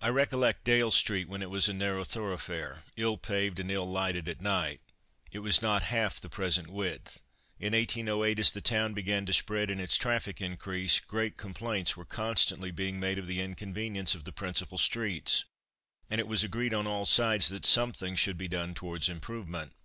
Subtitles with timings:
[0.00, 4.28] I recollect Dale street when it was a narrow thoroughfare, ill paved and ill lighted
[4.28, 4.80] at night.
[5.30, 7.22] It was not half the present width.
[7.60, 12.04] In 1808, as the town began to spread and its traffic increase, great complaints were
[12.04, 15.44] constantly being made of the inconvenience of the principal streets,
[16.10, 19.74] and it was agreed on all sides that something should be done towards improvement.